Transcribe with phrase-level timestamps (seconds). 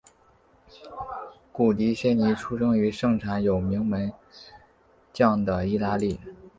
[1.51, 4.11] 古迪仙尼出生于盛产有名门
[5.13, 6.19] 将的意大利。